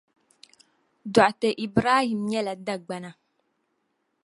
Dr. 1.15 1.51
Ibrahim 1.65 2.19
nyɛla 2.29 2.53
Dagbana 2.65 3.11